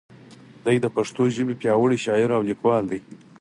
دی 0.65 0.75
د 0.83 0.87
پښتو 0.95 1.23
ژبې 1.35 1.55
پیاوړی 1.61 1.97
شاعر 2.05 2.29
او 2.37 2.41
لیکوال 2.49 2.83
دی. 2.91 2.99